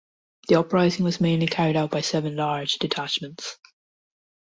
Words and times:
The 0.47 0.55
uprising 0.59 1.05
was 1.05 1.21
mainly 1.21 1.45
carried 1.45 1.75
out 1.75 1.91
by 1.91 2.01
seven 2.01 2.35
large 2.35 2.79
detachments. 2.79 3.59